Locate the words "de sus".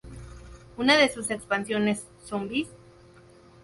0.97-1.29